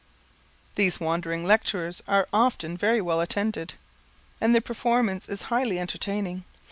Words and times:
These 0.73 0.99
wandering 0.99 1.45
lectures 1.45 2.01
are 2.07 2.27
often 2.33 2.75
very 2.75 3.01
well 3.01 3.21
attended, 3.21 3.75
and 4.41 4.51
their 4.51 4.59
performance 4.59 5.29
is 5.29 5.43
highly 5.43 5.77
entertaining. 5.77 6.43